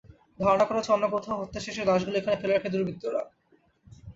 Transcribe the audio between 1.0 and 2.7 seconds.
কোথাও হত্যা শেষে লাশগুলো এখানে ফেলে